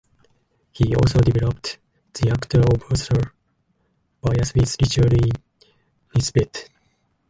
[0.71, 1.77] He also developed
[2.15, 3.35] the Actor-observer
[4.19, 5.29] bias with Richard E.
[6.15, 6.69] Nisbett.